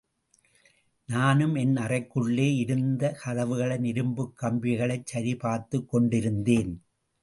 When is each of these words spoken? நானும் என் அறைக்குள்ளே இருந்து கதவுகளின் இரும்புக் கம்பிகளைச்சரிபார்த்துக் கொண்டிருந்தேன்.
நானும் 1.09 1.55
என் 1.55 1.75
அறைக்குள்ளே 1.75 2.55
இருந்து 2.55 3.15
கதவுகளின் 3.25 3.83
இரும்புக் 3.83 4.33
கம்பிகளைச்சரிபார்த்துக் 4.41 5.89
கொண்டிருந்தேன். 5.89 6.73